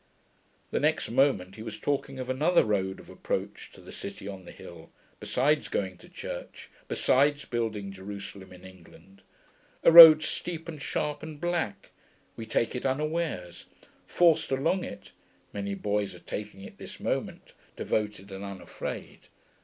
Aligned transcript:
The 0.71 0.79
next 0.79 1.11
moment 1.11 1.57
he 1.57 1.61
was 1.61 1.79
talking 1.79 2.17
of 2.17 2.27
another 2.27 2.63
road 2.63 2.99
of 2.99 3.07
approach 3.07 3.69
to 3.73 3.81
the 3.81 3.91
city 3.91 4.27
on 4.27 4.45
the 4.45 4.51
hill, 4.51 4.89
besides 5.19 5.67
going 5.67 5.99
to 5.99 6.09
church, 6.09 6.71
besides 6.87 7.45
building 7.45 7.91
Jerusalem 7.91 8.51
in 8.51 8.63
England. 8.63 9.21
A 9.83 9.91
road 9.91 10.23
steep 10.23 10.67
and 10.67 10.81
sharp 10.81 11.21
and 11.21 11.39
black; 11.39 11.91
we 12.35 12.47
take 12.47 12.73
it 12.73 12.83
unawares, 12.83 13.67
forced 14.07 14.49
along 14.49 14.83
it 14.83 15.11
(many 15.53 15.75
boys 15.75 16.15
are 16.15 16.19
taking 16.19 16.61
it 16.61 16.79
this 16.79 16.99
moment, 16.99 17.53
devoted 17.75 18.31
and 18.31 18.43
unafraid. 18.43 19.27